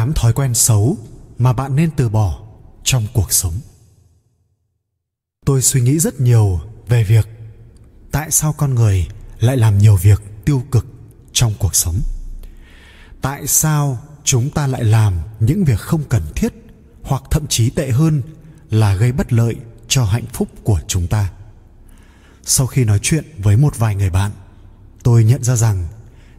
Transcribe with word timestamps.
8 0.00 0.12
thói 0.12 0.32
quen 0.32 0.54
xấu 0.54 0.98
mà 1.38 1.52
bạn 1.52 1.76
nên 1.76 1.90
từ 1.96 2.08
bỏ 2.08 2.40
trong 2.84 3.06
cuộc 3.12 3.32
sống. 3.32 3.54
Tôi 5.46 5.62
suy 5.62 5.80
nghĩ 5.80 5.98
rất 5.98 6.20
nhiều 6.20 6.60
về 6.88 7.04
việc 7.04 7.28
tại 8.12 8.30
sao 8.30 8.52
con 8.52 8.74
người 8.74 9.08
lại 9.40 9.56
làm 9.56 9.78
nhiều 9.78 9.96
việc 9.96 10.22
tiêu 10.44 10.62
cực 10.70 10.86
trong 11.32 11.52
cuộc 11.58 11.74
sống. 11.74 12.00
Tại 13.20 13.46
sao 13.46 13.98
chúng 14.24 14.50
ta 14.50 14.66
lại 14.66 14.84
làm 14.84 15.14
những 15.40 15.64
việc 15.64 15.80
không 15.80 16.04
cần 16.08 16.22
thiết 16.34 16.52
hoặc 17.02 17.22
thậm 17.30 17.46
chí 17.46 17.70
tệ 17.70 17.90
hơn 17.90 18.22
là 18.70 18.94
gây 18.94 19.12
bất 19.12 19.32
lợi 19.32 19.56
cho 19.88 20.04
hạnh 20.04 20.26
phúc 20.32 20.48
của 20.64 20.80
chúng 20.86 21.06
ta. 21.06 21.30
Sau 22.42 22.66
khi 22.66 22.84
nói 22.84 22.98
chuyện 23.02 23.24
với 23.38 23.56
một 23.56 23.78
vài 23.78 23.94
người 23.94 24.10
bạn, 24.10 24.30
tôi 25.02 25.24
nhận 25.24 25.44
ra 25.44 25.56
rằng 25.56 25.88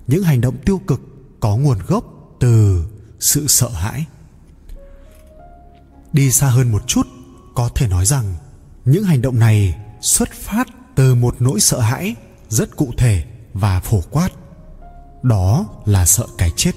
những 0.07 0.23
hành 0.23 0.41
động 0.41 0.57
tiêu 0.66 0.82
cực 0.88 1.02
có 1.40 1.57
nguồn 1.57 1.80
gốc 1.88 2.05
từ 2.40 2.85
sự 3.21 3.48
sợ 3.48 3.70
hãi. 3.70 4.05
Đi 6.13 6.31
xa 6.31 6.48
hơn 6.48 6.71
một 6.71 6.88
chút 6.88 7.07
có 7.55 7.70
thể 7.75 7.88
nói 7.88 8.05
rằng 8.05 8.35
những 8.85 9.03
hành 9.03 9.21
động 9.21 9.39
này 9.39 9.75
xuất 10.02 10.31
phát 10.31 10.67
từ 10.95 11.16
một 11.16 11.35
nỗi 11.39 11.59
sợ 11.59 11.79
hãi 11.79 12.15
rất 12.49 12.76
cụ 12.76 12.93
thể 12.98 13.23
và 13.53 13.79
phổ 13.79 14.02
quát. 14.12 14.29
Đó 15.23 15.65
là 15.85 16.05
sợ 16.05 16.27
cái 16.38 16.52
chết. 16.55 16.71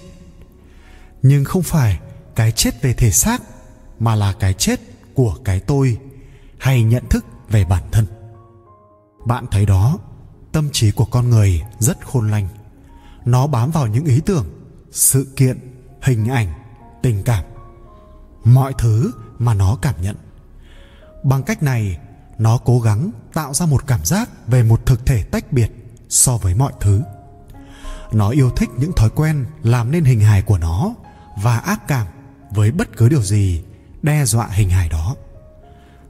Nhưng 1.22 1.44
không 1.44 1.62
phải 1.62 1.98
cái 2.34 2.52
chết 2.52 2.82
về 2.82 2.94
thể 2.94 3.10
xác 3.10 3.42
mà 3.98 4.14
là 4.14 4.32
cái 4.32 4.54
chết 4.54 4.80
của 5.14 5.36
cái 5.44 5.60
tôi 5.60 5.98
hay 6.58 6.82
nhận 6.82 7.04
thức 7.10 7.24
về 7.50 7.64
bản 7.64 7.82
thân. 7.92 8.06
Bạn 9.26 9.46
thấy 9.50 9.66
đó 9.66 9.98
tâm 10.52 10.68
trí 10.72 10.90
của 10.90 11.04
con 11.04 11.30
người 11.30 11.62
rất 11.78 12.06
khôn 12.06 12.30
lanh, 12.30 12.48
nó 13.24 13.46
bám 13.46 13.70
vào 13.70 13.86
những 13.86 14.04
ý 14.04 14.20
tưởng 14.26 14.46
sự 14.90 15.26
kiện 15.36 15.73
hình 16.04 16.28
ảnh, 16.28 16.52
tình 17.02 17.22
cảm, 17.22 17.44
mọi 18.44 18.72
thứ 18.78 19.12
mà 19.38 19.54
nó 19.54 19.78
cảm 19.82 19.94
nhận. 20.02 20.16
Bằng 21.22 21.42
cách 21.42 21.62
này, 21.62 21.98
nó 22.38 22.58
cố 22.58 22.80
gắng 22.80 23.10
tạo 23.32 23.54
ra 23.54 23.66
một 23.66 23.86
cảm 23.86 24.04
giác 24.04 24.30
về 24.46 24.62
một 24.62 24.86
thực 24.86 25.06
thể 25.06 25.22
tách 25.22 25.52
biệt 25.52 25.70
so 26.08 26.36
với 26.36 26.54
mọi 26.54 26.72
thứ. 26.80 27.02
Nó 28.12 28.30
yêu 28.30 28.50
thích 28.50 28.68
những 28.76 28.92
thói 28.92 29.10
quen 29.10 29.46
làm 29.62 29.90
nên 29.90 30.04
hình 30.04 30.20
hài 30.20 30.42
của 30.42 30.58
nó 30.58 30.94
và 31.42 31.58
ác 31.58 31.88
cảm 31.88 32.06
với 32.50 32.70
bất 32.70 32.96
cứ 32.96 33.08
điều 33.08 33.22
gì 33.22 33.64
đe 34.02 34.24
dọa 34.24 34.46
hình 34.46 34.70
hài 34.70 34.88
đó. 34.88 35.16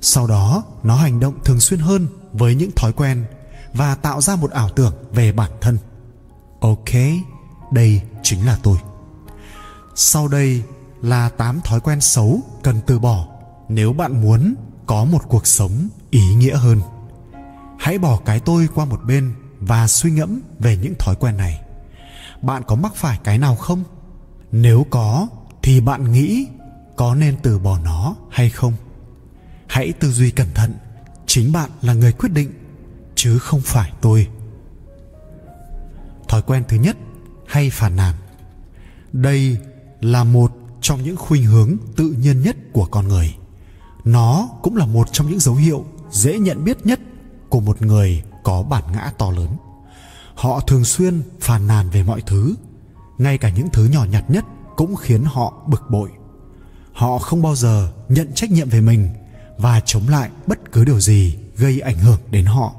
Sau 0.00 0.26
đó, 0.26 0.64
nó 0.82 0.96
hành 0.96 1.20
động 1.20 1.34
thường 1.44 1.60
xuyên 1.60 1.80
hơn 1.80 2.06
với 2.32 2.54
những 2.54 2.70
thói 2.76 2.92
quen 2.92 3.24
và 3.72 3.94
tạo 3.94 4.20
ra 4.20 4.36
một 4.36 4.50
ảo 4.50 4.68
tưởng 4.68 4.94
về 5.12 5.32
bản 5.32 5.50
thân. 5.60 5.78
Ok, 6.60 6.90
đây 7.70 8.02
chính 8.22 8.46
là 8.46 8.58
tôi 8.62 8.76
sau 9.94 10.28
đây 10.28 10.62
là 11.02 11.28
8 11.28 11.60
thói 11.60 11.80
quen 11.80 12.00
xấu 12.00 12.40
cần 12.62 12.80
từ 12.86 12.98
bỏ 12.98 13.26
nếu 13.68 13.92
bạn 13.92 14.22
muốn 14.22 14.54
có 14.86 15.04
một 15.04 15.22
cuộc 15.28 15.46
sống 15.46 15.88
ý 16.10 16.34
nghĩa 16.34 16.56
hơn. 16.56 16.80
Hãy 17.78 17.98
bỏ 17.98 18.20
cái 18.24 18.40
tôi 18.40 18.68
qua 18.74 18.84
một 18.84 19.00
bên 19.06 19.34
và 19.60 19.88
suy 19.88 20.10
ngẫm 20.10 20.40
về 20.58 20.76
những 20.76 20.94
thói 20.98 21.16
quen 21.16 21.36
này. 21.36 21.60
Bạn 22.42 22.62
có 22.66 22.76
mắc 22.76 22.94
phải 22.94 23.18
cái 23.24 23.38
nào 23.38 23.56
không? 23.56 23.84
Nếu 24.52 24.86
có 24.90 25.28
thì 25.62 25.80
bạn 25.80 26.12
nghĩ 26.12 26.46
có 26.96 27.14
nên 27.14 27.36
từ 27.42 27.58
bỏ 27.58 27.78
nó 27.78 28.16
hay 28.30 28.50
không? 28.50 28.72
Hãy 29.66 29.92
tư 29.92 30.12
duy 30.12 30.30
cẩn 30.30 30.48
thận, 30.54 30.74
chính 31.26 31.52
bạn 31.52 31.70
là 31.82 31.94
người 31.94 32.12
quyết 32.12 32.32
định 32.32 32.52
chứ 33.14 33.38
không 33.38 33.60
phải 33.60 33.92
tôi. 34.00 34.28
Thói 36.28 36.42
quen 36.42 36.64
thứ 36.68 36.76
nhất 36.76 36.96
hay 37.46 37.70
phản 37.70 37.96
nàn. 37.96 38.14
Đây 39.12 39.58
là 40.04 40.24
một 40.24 40.52
trong 40.80 41.02
những 41.02 41.16
khuynh 41.16 41.44
hướng 41.44 41.76
tự 41.96 42.16
nhiên 42.18 42.42
nhất 42.42 42.56
của 42.72 42.86
con 42.90 43.08
người. 43.08 43.34
Nó 44.04 44.48
cũng 44.62 44.76
là 44.76 44.86
một 44.86 45.12
trong 45.12 45.30
những 45.30 45.40
dấu 45.40 45.54
hiệu 45.54 45.84
dễ 46.10 46.38
nhận 46.38 46.64
biết 46.64 46.86
nhất 46.86 47.00
của 47.48 47.60
một 47.60 47.82
người 47.82 48.22
có 48.42 48.62
bản 48.62 48.84
ngã 48.92 49.12
to 49.18 49.30
lớn. 49.30 49.48
Họ 50.34 50.60
thường 50.60 50.84
xuyên 50.84 51.22
phàn 51.40 51.66
nàn 51.66 51.90
về 51.90 52.02
mọi 52.02 52.20
thứ, 52.20 52.54
ngay 53.18 53.38
cả 53.38 53.50
những 53.50 53.68
thứ 53.72 53.84
nhỏ 53.84 54.04
nhặt 54.04 54.30
nhất 54.30 54.44
cũng 54.76 54.96
khiến 54.96 55.24
họ 55.24 55.54
bực 55.66 55.90
bội. 55.90 56.10
Họ 56.92 57.18
không 57.18 57.42
bao 57.42 57.54
giờ 57.56 57.92
nhận 58.08 58.32
trách 58.34 58.50
nhiệm 58.50 58.68
về 58.68 58.80
mình 58.80 59.08
và 59.58 59.80
chống 59.80 60.08
lại 60.08 60.30
bất 60.46 60.72
cứ 60.72 60.84
điều 60.84 61.00
gì 61.00 61.38
gây 61.56 61.80
ảnh 61.80 61.98
hưởng 61.98 62.20
đến 62.30 62.44
họ. 62.44 62.72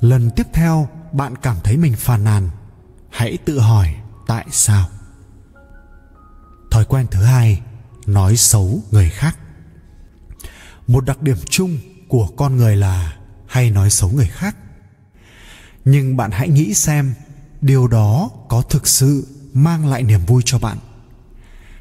Lần 0.00 0.30
tiếp 0.30 0.46
theo 0.52 0.88
bạn 1.12 1.36
cảm 1.36 1.56
thấy 1.64 1.76
mình 1.76 1.94
phàn 1.96 2.24
nàn, 2.24 2.50
hãy 3.10 3.38
tự 3.44 3.58
hỏi 3.58 3.94
tại 4.26 4.46
sao 4.50 4.86
thói 6.78 6.84
quen 6.84 7.06
thứ 7.10 7.22
hai, 7.22 7.60
nói 8.06 8.36
xấu 8.36 8.80
người 8.90 9.10
khác. 9.10 9.38
Một 10.86 11.04
đặc 11.04 11.22
điểm 11.22 11.36
chung 11.50 11.78
của 12.08 12.28
con 12.36 12.56
người 12.56 12.76
là 12.76 13.16
hay 13.46 13.70
nói 13.70 13.90
xấu 13.90 14.10
người 14.10 14.26
khác. 14.26 14.56
Nhưng 15.84 16.16
bạn 16.16 16.30
hãy 16.30 16.48
nghĩ 16.48 16.74
xem, 16.74 17.14
điều 17.60 17.88
đó 17.88 18.30
có 18.48 18.62
thực 18.62 18.88
sự 18.88 19.26
mang 19.52 19.86
lại 19.86 20.02
niềm 20.02 20.26
vui 20.26 20.42
cho 20.44 20.58
bạn. 20.58 20.78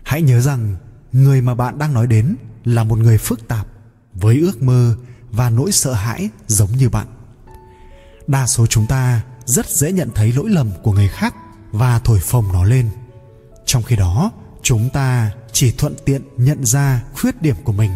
Hãy 0.04 0.22
nhớ 0.22 0.42
rằng, 0.42 0.76
người 1.12 1.42
mà 1.42 1.56
bạn 1.56 1.78
đang 1.78 1.94
nói 1.94 2.08
đến 2.08 2.36
là 2.66 2.84
một 2.84 3.00
người 3.00 3.18
phức 3.18 3.48
tạp, 3.48 3.68
với 4.14 4.40
ước 4.40 4.62
mơ 4.62 4.96
và 5.32 5.50
nỗi 5.50 5.72
sợ 5.72 5.94
hãi 5.94 6.30
giống 6.48 6.72
như 6.72 6.90
bạn. 6.90 7.08
Đa 8.28 8.48
số 8.48 8.68
chúng 8.68 8.88
ta 8.88 9.22
rất 9.46 9.70
dễ 9.70 9.92
nhận 9.92 10.10
thấy 10.16 10.34
lỗi 10.34 10.50
lầm 10.50 10.72
của 10.84 10.92
người 10.92 11.08
khác 11.08 11.36
và 11.72 12.00
thổi 12.00 12.20
phồng 12.20 12.54
nó 12.54 12.64
lên. 12.64 12.90
Trong 13.66 13.84
khi 13.84 13.96
đó 13.96 14.32
chúng 14.68 14.90
ta 14.90 15.32
chỉ 15.52 15.72
thuận 15.72 15.96
tiện 16.06 16.22
nhận 16.38 16.66
ra 16.66 17.04
khuyết 17.14 17.42
điểm 17.42 17.56
của 17.64 17.72
mình 17.72 17.92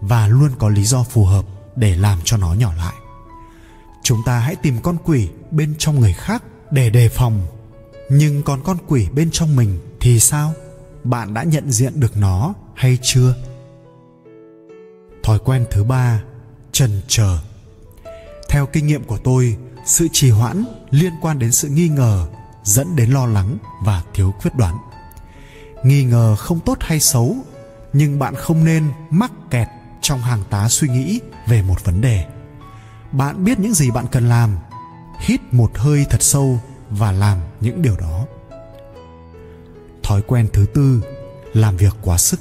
và 0.00 0.28
luôn 0.28 0.50
có 0.58 0.68
lý 0.68 0.84
do 0.84 1.02
phù 1.02 1.24
hợp 1.24 1.44
để 1.76 1.96
làm 1.96 2.18
cho 2.24 2.36
nó 2.36 2.54
nhỏ 2.54 2.72
lại. 2.78 2.94
Chúng 4.02 4.22
ta 4.26 4.38
hãy 4.38 4.56
tìm 4.56 4.78
con 4.82 4.96
quỷ 5.04 5.28
bên 5.50 5.74
trong 5.78 6.00
người 6.00 6.12
khác 6.12 6.42
để 6.70 6.90
đề 6.90 7.08
phòng. 7.08 7.46
Nhưng 8.10 8.42
còn 8.42 8.62
con 8.62 8.76
quỷ 8.86 9.08
bên 9.12 9.30
trong 9.30 9.56
mình 9.56 9.78
thì 10.00 10.20
sao? 10.20 10.52
Bạn 11.04 11.34
đã 11.34 11.42
nhận 11.42 11.72
diện 11.72 12.00
được 12.00 12.16
nó 12.16 12.54
hay 12.74 12.98
chưa? 13.02 13.34
Thói 15.22 15.38
quen 15.38 15.66
thứ 15.70 15.84
ba 15.84 16.22
trần 16.72 17.00
chờ. 17.08 17.38
Theo 18.48 18.66
kinh 18.66 18.86
nghiệm 18.86 19.04
của 19.04 19.18
tôi, 19.18 19.56
sự 19.86 20.08
trì 20.12 20.30
hoãn 20.30 20.64
liên 20.90 21.12
quan 21.20 21.38
đến 21.38 21.52
sự 21.52 21.68
nghi 21.68 21.88
ngờ 21.88 22.26
dẫn 22.64 22.96
đến 22.96 23.10
lo 23.10 23.26
lắng 23.26 23.58
và 23.82 24.02
thiếu 24.14 24.34
quyết 24.42 24.54
đoán 24.54 24.74
nghi 25.84 26.04
ngờ 26.04 26.36
không 26.36 26.60
tốt 26.60 26.78
hay 26.80 27.00
xấu, 27.00 27.36
nhưng 27.92 28.18
bạn 28.18 28.34
không 28.34 28.64
nên 28.64 28.92
mắc 29.10 29.32
kẹt 29.50 29.68
trong 30.02 30.20
hàng 30.20 30.42
tá 30.50 30.68
suy 30.68 30.88
nghĩ 30.88 31.20
về 31.48 31.62
một 31.62 31.84
vấn 31.84 32.00
đề. 32.00 32.24
Bạn 33.12 33.44
biết 33.44 33.58
những 33.58 33.74
gì 33.74 33.90
bạn 33.90 34.06
cần 34.12 34.28
làm, 34.28 34.56
hít 35.20 35.40
một 35.52 35.70
hơi 35.78 36.06
thật 36.10 36.22
sâu 36.22 36.60
và 36.90 37.12
làm 37.12 37.38
những 37.60 37.82
điều 37.82 37.96
đó. 37.96 38.26
Thói 40.02 40.22
quen 40.22 40.48
thứ 40.52 40.66
tư, 40.74 41.02
làm 41.52 41.76
việc 41.76 41.96
quá 42.02 42.18
sức. 42.18 42.40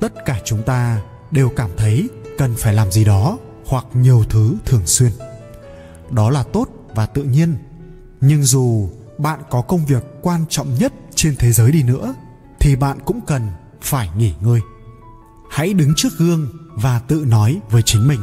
Tất 0.00 0.12
cả 0.24 0.40
chúng 0.44 0.62
ta 0.62 1.00
đều 1.30 1.48
cảm 1.48 1.70
thấy 1.76 2.08
cần 2.38 2.54
phải 2.58 2.74
làm 2.74 2.92
gì 2.92 3.04
đó 3.04 3.38
hoặc 3.66 3.84
nhiều 3.92 4.24
thứ 4.30 4.56
thường 4.64 4.86
xuyên. 4.86 5.12
Đó 6.10 6.30
là 6.30 6.42
tốt 6.42 6.68
và 6.94 7.06
tự 7.06 7.22
nhiên, 7.22 7.56
nhưng 8.20 8.42
dù 8.42 8.88
bạn 9.18 9.40
có 9.50 9.62
công 9.62 9.86
việc 9.86 10.04
quan 10.22 10.44
trọng 10.48 10.74
nhất 10.74 10.92
trên 11.14 11.36
thế 11.36 11.52
giới 11.52 11.72
đi 11.72 11.82
nữa 11.82 12.14
thì 12.62 12.76
bạn 12.76 12.98
cũng 13.04 13.20
cần 13.26 13.48
phải 13.80 14.08
nghỉ 14.16 14.32
ngơi. 14.40 14.60
Hãy 15.50 15.72
đứng 15.74 15.92
trước 15.96 16.08
gương 16.18 16.48
và 16.74 16.98
tự 16.98 17.24
nói 17.28 17.60
với 17.70 17.82
chính 17.82 18.08
mình, 18.08 18.20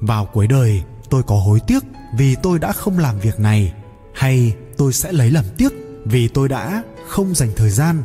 vào 0.00 0.26
cuối 0.26 0.46
đời, 0.46 0.82
tôi 1.10 1.22
có 1.22 1.36
hối 1.36 1.60
tiếc 1.66 1.82
vì 2.16 2.36
tôi 2.42 2.58
đã 2.58 2.72
không 2.72 2.98
làm 2.98 3.18
việc 3.18 3.40
này, 3.40 3.72
hay 4.14 4.56
tôi 4.76 4.92
sẽ 4.92 5.12
lấy 5.12 5.30
làm 5.30 5.44
tiếc 5.56 5.72
vì 6.04 6.28
tôi 6.28 6.48
đã 6.48 6.82
không 7.08 7.34
dành 7.34 7.50
thời 7.56 7.70
gian 7.70 8.02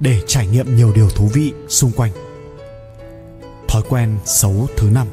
để 0.00 0.22
trải 0.26 0.46
nghiệm 0.46 0.76
nhiều 0.76 0.92
điều 0.94 1.10
thú 1.10 1.30
vị 1.32 1.52
xung 1.68 1.92
quanh. 1.92 2.12
Thói 3.68 3.82
quen 3.88 4.18
xấu 4.24 4.68
thứ 4.76 4.90
năm, 4.90 5.06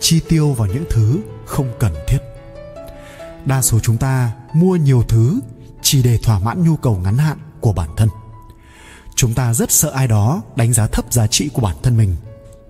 chi 0.00 0.20
tiêu 0.28 0.52
vào 0.52 0.68
những 0.68 0.84
thứ 0.90 1.18
không 1.44 1.72
cần 1.78 1.92
thiết. 2.08 2.18
Đa 3.44 3.62
số 3.62 3.78
chúng 3.78 3.96
ta 3.96 4.32
mua 4.54 4.76
nhiều 4.76 5.02
thứ 5.08 5.40
chỉ 5.82 6.02
để 6.02 6.18
thỏa 6.22 6.38
mãn 6.38 6.64
nhu 6.64 6.76
cầu 6.76 7.00
ngắn 7.04 7.18
hạn 7.18 7.38
của 7.60 7.72
bản 7.72 7.90
thân 7.96 8.08
chúng 9.16 9.34
ta 9.34 9.54
rất 9.54 9.72
sợ 9.72 9.90
ai 9.90 10.08
đó 10.08 10.42
đánh 10.56 10.72
giá 10.72 10.86
thấp 10.86 11.12
giá 11.12 11.26
trị 11.26 11.48
của 11.52 11.62
bản 11.62 11.76
thân 11.82 11.96
mình. 11.96 12.16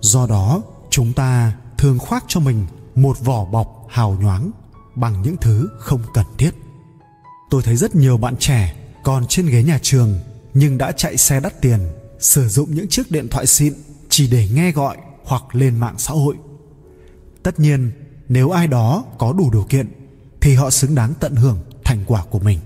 Do 0.00 0.26
đó, 0.26 0.62
chúng 0.90 1.12
ta 1.12 1.52
thường 1.78 1.98
khoác 1.98 2.24
cho 2.28 2.40
mình 2.40 2.66
một 2.94 3.20
vỏ 3.20 3.44
bọc 3.44 3.86
hào 3.88 4.18
nhoáng 4.20 4.50
bằng 4.94 5.22
những 5.22 5.36
thứ 5.36 5.68
không 5.78 6.00
cần 6.14 6.26
thiết. 6.38 6.50
Tôi 7.50 7.62
thấy 7.62 7.76
rất 7.76 7.94
nhiều 7.94 8.16
bạn 8.16 8.36
trẻ 8.36 8.74
còn 9.02 9.26
trên 9.26 9.46
ghế 9.46 9.62
nhà 9.62 9.78
trường 9.82 10.20
nhưng 10.54 10.78
đã 10.78 10.92
chạy 10.92 11.16
xe 11.16 11.40
đắt 11.40 11.60
tiền, 11.60 11.80
sử 12.18 12.48
dụng 12.48 12.74
những 12.74 12.88
chiếc 12.88 13.10
điện 13.10 13.28
thoại 13.28 13.46
xịn 13.46 13.74
chỉ 14.08 14.30
để 14.30 14.48
nghe 14.54 14.72
gọi 14.72 14.96
hoặc 15.24 15.42
lên 15.52 15.76
mạng 15.76 15.94
xã 15.98 16.12
hội. 16.12 16.36
Tất 17.42 17.60
nhiên, 17.60 17.92
nếu 18.28 18.50
ai 18.50 18.66
đó 18.66 19.04
có 19.18 19.32
đủ 19.32 19.50
điều 19.52 19.66
kiện 19.68 19.88
thì 20.40 20.54
họ 20.54 20.70
xứng 20.70 20.94
đáng 20.94 21.12
tận 21.20 21.36
hưởng 21.36 21.58
thành 21.84 22.04
quả 22.06 22.24
của 22.30 22.38
mình. 22.38 22.58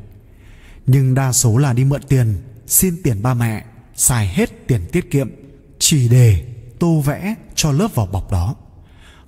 Nhưng 0.86 1.14
đa 1.14 1.32
số 1.32 1.56
là 1.56 1.72
đi 1.72 1.84
mượn 1.84 2.02
tiền, 2.08 2.36
xin 2.66 3.02
tiền 3.02 3.22
ba 3.22 3.34
mẹ 3.34 3.64
xài 4.00 4.28
hết 4.28 4.66
tiền 4.66 4.80
tiết 4.92 5.10
kiệm, 5.10 5.30
chỉ 5.78 6.08
để 6.08 6.44
tô 6.78 7.00
vẽ 7.00 7.34
cho 7.54 7.72
lớp 7.72 7.94
vỏ 7.94 8.06
bọc 8.06 8.30
đó. 8.32 8.54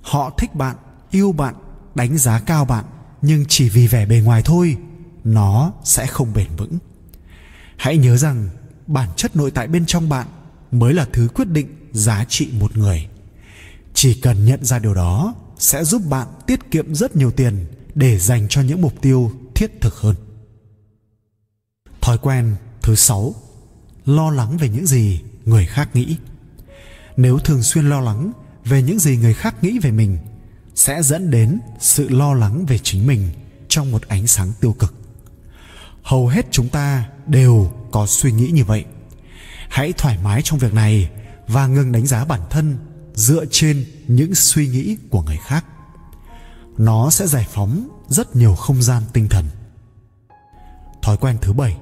Họ 0.01 0.29
thích 0.37 0.55
bạn, 0.55 0.75
yêu 1.11 1.31
bạn, 1.31 1.55
đánh 1.95 2.17
giá 2.17 2.39
cao 2.39 2.65
bạn, 2.65 2.85
nhưng 3.21 3.45
chỉ 3.47 3.69
vì 3.69 3.87
vẻ 3.87 4.05
bề 4.05 4.19
ngoài 4.19 4.41
thôi, 4.45 4.77
nó 5.23 5.73
sẽ 5.83 6.07
không 6.07 6.33
bền 6.33 6.47
vững. 6.57 6.77
Hãy 7.77 7.97
nhớ 7.97 8.17
rằng 8.17 8.49
bản 8.87 9.09
chất 9.15 9.35
nội 9.35 9.51
tại 9.51 9.67
bên 9.67 9.85
trong 9.85 10.09
bạn 10.09 10.27
mới 10.71 10.93
là 10.93 11.05
thứ 11.13 11.27
quyết 11.35 11.47
định 11.47 11.89
giá 11.91 12.25
trị 12.29 12.49
một 12.59 12.77
người. 12.77 13.07
Chỉ 13.93 14.13
cần 14.13 14.45
nhận 14.45 14.65
ra 14.65 14.79
điều 14.79 14.93
đó 14.93 15.35
sẽ 15.57 15.83
giúp 15.83 16.01
bạn 16.09 16.27
tiết 16.47 16.71
kiệm 16.71 16.95
rất 16.95 17.15
nhiều 17.15 17.31
tiền 17.31 17.65
để 17.95 18.19
dành 18.19 18.47
cho 18.49 18.61
những 18.61 18.81
mục 18.81 19.01
tiêu 19.01 19.31
thiết 19.55 19.81
thực 19.81 19.95
hơn. 19.95 20.15
Thói 22.01 22.17
quen 22.17 22.55
thứ 22.81 22.95
sáu 22.95 23.35
lo 24.05 24.31
lắng 24.31 24.57
về 24.57 24.69
những 24.69 24.85
gì 24.85 25.21
người 25.45 25.65
khác 25.65 25.89
nghĩ. 25.95 26.15
Nếu 27.17 27.39
thường 27.39 27.63
xuyên 27.63 27.89
lo 27.89 28.01
lắng 28.01 28.31
về 28.65 28.81
những 28.81 28.99
gì 28.99 29.17
người 29.17 29.33
khác 29.33 29.63
nghĩ 29.63 29.79
về 29.79 29.91
mình, 29.91 30.17
sẽ 30.75 31.03
dẫn 31.03 31.31
đến 31.31 31.59
sự 31.79 32.09
lo 32.09 32.33
lắng 32.33 32.65
về 32.65 32.77
chính 32.77 33.07
mình 33.07 33.29
trong 33.67 33.91
một 33.91 34.07
ánh 34.07 34.27
sáng 34.27 34.51
tiêu 34.59 34.73
cực. 34.79 34.93
Hầu 36.03 36.27
hết 36.27 36.45
chúng 36.51 36.69
ta 36.69 37.09
đều 37.27 37.71
có 37.91 38.05
suy 38.05 38.31
nghĩ 38.31 38.47
như 38.47 38.63
vậy. 38.65 38.85
Hãy 39.69 39.93
thoải 39.93 40.17
mái 40.23 40.41
trong 40.41 40.59
việc 40.59 40.73
này 40.73 41.09
và 41.47 41.67
ngừng 41.67 41.91
đánh 41.91 42.05
giá 42.05 42.25
bản 42.25 42.41
thân 42.49 42.77
dựa 43.13 43.45
trên 43.51 43.85
những 44.07 44.35
suy 44.35 44.67
nghĩ 44.67 44.97
của 45.09 45.21
người 45.21 45.37
khác. 45.37 45.65
Nó 46.77 47.09
sẽ 47.09 47.27
giải 47.27 47.47
phóng 47.51 47.87
rất 48.07 48.35
nhiều 48.35 48.55
không 48.55 48.81
gian 48.81 49.03
tinh 49.13 49.27
thần. 49.29 49.45
Thói 51.01 51.17
quen 51.17 51.37
thứ 51.41 51.53
bảy, 51.53 51.77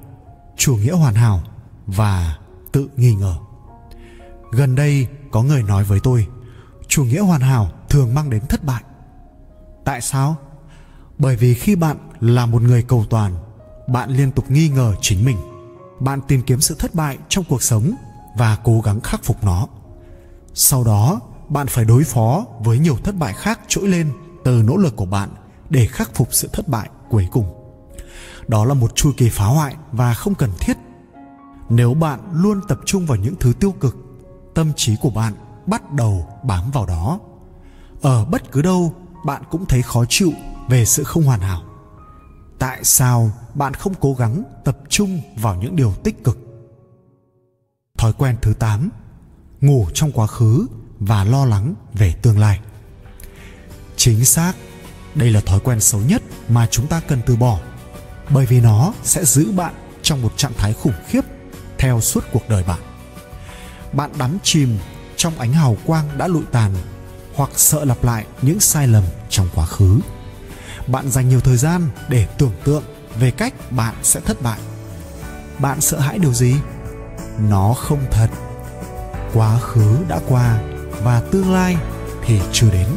chủ 0.56 0.76
nghĩa 0.76 0.92
hoàn 0.92 1.14
hảo 1.14 1.42
và 1.86 2.38
tự 2.72 2.88
nghi 2.96 3.14
ngờ. 3.14 3.34
Gần 4.50 4.74
đây 4.74 5.06
có 5.30 5.42
người 5.42 5.62
nói 5.62 5.84
với 5.84 6.00
tôi, 6.02 6.26
chủ 6.88 7.04
nghĩa 7.04 7.20
hoàn 7.20 7.40
hảo 7.40 7.70
thường 7.88 8.14
mang 8.14 8.30
đến 8.30 8.42
thất 8.48 8.64
bại. 8.64 8.82
Tại 9.84 10.00
sao? 10.00 10.36
Bởi 11.18 11.36
vì 11.36 11.54
khi 11.54 11.76
bạn 11.76 11.96
là 12.20 12.46
một 12.46 12.62
người 12.62 12.82
cầu 12.82 13.04
toàn, 13.10 13.32
bạn 13.88 14.10
liên 14.10 14.30
tục 14.30 14.50
nghi 14.50 14.68
ngờ 14.68 14.94
chính 15.00 15.24
mình. 15.24 15.36
Bạn 16.00 16.20
tìm 16.28 16.42
kiếm 16.42 16.60
sự 16.60 16.74
thất 16.78 16.94
bại 16.94 17.18
trong 17.28 17.44
cuộc 17.48 17.62
sống 17.62 17.94
và 18.36 18.58
cố 18.64 18.80
gắng 18.80 19.00
khắc 19.00 19.24
phục 19.24 19.44
nó. 19.44 19.66
Sau 20.54 20.84
đó, 20.84 21.20
bạn 21.48 21.66
phải 21.66 21.84
đối 21.84 22.04
phó 22.04 22.44
với 22.60 22.78
nhiều 22.78 22.96
thất 23.04 23.14
bại 23.14 23.32
khác 23.32 23.60
trỗi 23.68 23.88
lên 23.88 24.12
từ 24.44 24.62
nỗ 24.62 24.76
lực 24.76 24.96
của 24.96 25.06
bạn 25.06 25.28
để 25.70 25.86
khắc 25.86 26.14
phục 26.14 26.28
sự 26.30 26.48
thất 26.52 26.68
bại 26.68 26.90
cuối 27.10 27.28
cùng. 27.32 27.46
Đó 28.48 28.64
là 28.64 28.74
một 28.74 28.94
chu 28.94 29.12
kỳ 29.16 29.28
phá 29.28 29.44
hoại 29.44 29.74
và 29.92 30.14
không 30.14 30.34
cần 30.34 30.50
thiết 30.60 30.76
nếu 31.74 31.94
bạn 31.94 32.20
luôn 32.32 32.60
tập 32.68 32.80
trung 32.84 33.06
vào 33.06 33.18
những 33.18 33.34
thứ 33.40 33.52
tiêu 33.60 33.72
cực, 33.80 33.96
tâm 34.54 34.72
trí 34.76 34.96
của 34.96 35.10
bạn 35.10 35.34
bắt 35.66 35.92
đầu 35.92 36.26
bám 36.42 36.70
vào 36.70 36.86
đó. 36.86 37.18
Ở 38.02 38.24
bất 38.24 38.52
cứ 38.52 38.62
đâu, 38.62 38.94
bạn 39.24 39.42
cũng 39.50 39.66
thấy 39.66 39.82
khó 39.82 40.04
chịu 40.08 40.32
về 40.68 40.84
sự 40.84 41.04
không 41.04 41.22
hoàn 41.22 41.40
hảo. 41.40 41.62
Tại 42.58 42.84
sao 42.84 43.30
bạn 43.54 43.74
không 43.74 43.94
cố 44.00 44.14
gắng 44.14 44.42
tập 44.64 44.78
trung 44.88 45.20
vào 45.36 45.56
những 45.56 45.76
điều 45.76 45.92
tích 46.04 46.24
cực? 46.24 46.38
Thói 47.98 48.12
quen 48.12 48.36
thứ 48.42 48.54
8 48.54 48.90
ngủ 49.60 49.86
trong 49.94 50.12
quá 50.12 50.26
khứ 50.26 50.66
và 50.98 51.24
lo 51.24 51.44
lắng 51.44 51.74
về 51.92 52.14
tương 52.22 52.38
lai. 52.38 52.60
Chính 53.96 54.24
xác, 54.24 54.52
đây 55.14 55.30
là 55.30 55.40
thói 55.40 55.60
quen 55.60 55.80
xấu 55.80 56.00
nhất 56.00 56.22
mà 56.48 56.66
chúng 56.66 56.86
ta 56.86 57.00
cần 57.08 57.20
từ 57.26 57.36
bỏ, 57.36 57.58
bởi 58.30 58.46
vì 58.46 58.60
nó 58.60 58.92
sẽ 59.02 59.24
giữ 59.24 59.52
bạn 59.52 59.74
trong 60.02 60.22
một 60.22 60.32
trạng 60.36 60.52
thái 60.56 60.72
khủng 60.72 60.94
khiếp 61.06 61.20
theo 61.82 62.00
suốt 62.00 62.24
cuộc 62.32 62.48
đời 62.48 62.64
bạn. 62.66 62.80
Bạn 63.92 64.10
đắm 64.18 64.38
chìm 64.42 64.78
trong 65.16 65.38
ánh 65.38 65.52
hào 65.52 65.76
quang 65.86 66.18
đã 66.18 66.26
lụi 66.26 66.42
tàn 66.52 66.74
hoặc 67.34 67.50
sợ 67.56 67.84
lặp 67.84 68.04
lại 68.04 68.26
những 68.42 68.60
sai 68.60 68.86
lầm 68.86 69.04
trong 69.28 69.48
quá 69.54 69.66
khứ. 69.66 70.00
Bạn 70.86 71.10
dành 71.10 71.28
nhiều 71.28 71.40
thời 71.40 71.56
gian 71.56 71.88
để 72.08 72.26
tưởng 72.38 72.52
tượng 72.64 72.82
về 73.18 73.30
cách 73.30 73.54
bạn 73.70 73.94
sẽ 74.02 74.20
thất 74.20 74.42
bại. 74.42 74.58
Bạn 75.58 75.80
sợ 75.80 75.98
hãi 76.00 76.18
điều 76.18 76.32
gì? 76.32 76.54
Nó 77.38 77.74
không 77.74 78.00
thật. 78.10 78.28
Quá 79.34 79.58
khứ 79.58 79.96
đã 80.08 80.20
qua 80.28 80.58
và 81.02 81.20
tương 81.20 81.52
lai 81.52 81.76
thì 82.26 82.40
chưa 82.52 82.70
đến. 82.70 82.88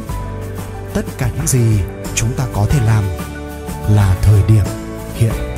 Tất 0.94 1.04
cả 1.18 1.30
những 1.36 1.46
gì 1.46 1.80
chúng 2.14 2.34
ta 2.36 2.46
có 2.52 2.66
thể 2.70 2.86
làm 2.86 3.04
là 3.88 4.16
thời 4.22 4.42
điểm 4.42 4.64
hiện. 5.14 5.55